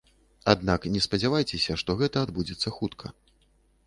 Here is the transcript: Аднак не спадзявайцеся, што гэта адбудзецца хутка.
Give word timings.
Аднак 0.53 0.85
не 0.93 1.01
спадзявайцеся, 1.05 1.75
што 1.81 1.95
гэта 1.99 2.23
адбудзецца 2.29 2.73
хутка. 2.79 3.13